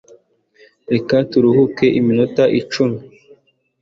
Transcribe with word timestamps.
reka 0.93 1.15
turuhuke 1.29 1.85
iminota 1.99 2.43
icumi 2.59 2.99